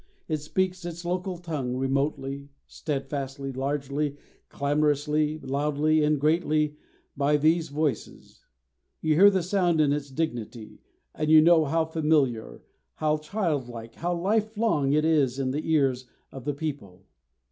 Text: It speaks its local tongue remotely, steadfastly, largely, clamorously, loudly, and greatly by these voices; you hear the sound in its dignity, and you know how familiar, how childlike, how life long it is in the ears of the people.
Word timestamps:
It 0.27 0.37
speaks 0.37 0.83
its 0.83 1.05
local 1.05 1.37
tongue 1.37 1.77
remotely, 1.77 2.49
steadfastly, 2.65 3.51
largely, 3.51 4.17
clamorously, 4.49 5.37
loudly, 5.37 6.03
and 6.03 6.19
greatly 6.19 6.75
by 7.15 7.37
these 7.37 7.69
voices; 7.69 8.43
you 8.99 9.13
hear 9.13 9.29
the 9.29 9.43
sound 9.43 9.79
in 9.79 9.93
its 9.93 10.09
dignity, 10.09 10.81
and 11.13 11.29
you 11.29 11.39
know 11.39 11.65
how 11.65 11.85
familiar, 11.85 12.63
how 12.95 13.17
childlike, 13.19 13.93
how 13.93 14.15
life 14.15 14.57
long 14.57 14.91
it 14.91 15.05
is 15.05 15.37
in 15.37 15.51
the 15.51 15.71
ears 15.71 16.07
of 16.31 16.45
the 16.45 16.55
people. 16.55 17.05